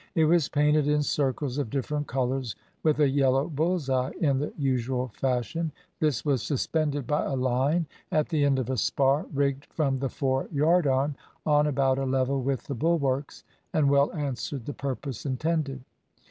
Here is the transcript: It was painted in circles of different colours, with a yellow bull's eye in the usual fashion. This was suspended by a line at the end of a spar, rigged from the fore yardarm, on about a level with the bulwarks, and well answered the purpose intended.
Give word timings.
It 0.15 0.25
was 0.25 0.49
painted 0.49 0.87
in 0.87 1.03
circles 1.03 1.59
of 1.59 1.69
different 1.69 2.07
colours, 2.07 2.55
with 2.81 2.99
a 2.99 3.07
yellow 3.07 3.47
bull's 3.47 3.87
eye 3.87 4.09
in 4.19 4.39
the 4.39 4.51
usual 4.57 5.09
fashion. 5.09 5.71
This 5.99 6.25
was 6.25 6.41
suspended 6.41 7.05
by 7.05 7.23
a 7.25 7.35
line 7.35 7.85
at 8.11 8.29
the 8.29 8.43
end 8.43 8.57
of 8.57 8.71
a 8.71 8.77
spar, 8.77 9.27
rigged 9.31 9.65
from 9.67 9.99
the 9.99 10.09
fore 10.09 10.47
yardarm, 10.51 11.13
on 11.45 11.67
about 11.67 11.99
a 11.99 12.05
level 12.05 12.41
with 12.41 12.63
the 12.63 12.73
bulwarks, 12.73 13.43
and 13.73 13.91
well 13.91 14.11
answered 14.13 14.65
the 14.65 14.73
purpose 14.73 15.23
intended. 15.23 15.81